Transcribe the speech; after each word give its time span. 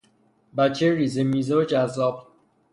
بچهی 0.57 0.95
ریزه 0.95 1.23
میزه 1.23 1.55
و 1.55 1.63
جذاب 1.63 2.27